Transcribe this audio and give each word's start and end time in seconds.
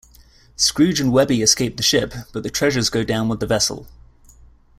Scrooge 0.55 0.99
and 0.99 1.11
Webby 1.13 1.43
escape 1.43 1.77
the 1.77 1.83
ship, 1.83 2.15
but 2.33 2.41
the 2.41 2.49
treasures 2.49 2.89
go 2.89 3.03
down 3.03 3.27
with 3.29 3.39
the 3.39 3.45
vessel. 3.45 3.85